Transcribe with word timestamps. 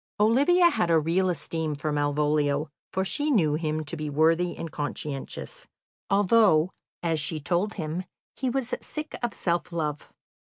Olivia 0.19 0.69
had 0.71 0.89
a 0.89 0.97
real 0.97 1.29
esteem 1.29 1.75
for 1.75 1.91
Malvolio, 1.91 2.71
for 2.91 3.05
she 3.05 3.29
knew 3.29 3.53
him 3.53 3.85
to 3.85 3.95
be 3.95 4.09
worthy 4.09 4.57
and 4.57 4.71
conscientious, 4.71 5.67
although, 6.09 6.71
as 7.03 7.19
she 7.19 7.39
told 7.39 7.75
him, 7.75 8.05
he 8.35 8.49
was 8.49 8.73
"sick 8.81 9.15
of 9.21 9.35
self 9.35 9.71
love." 9.71 10.11